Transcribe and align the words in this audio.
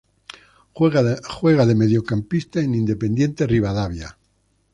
Juega 0.73 1.03
de 1.67 1.75
mediocampista 1.75 2.59
en 2.59 2.73
Independiente 2.73 3.45
Rivadavia. 3.45 4.17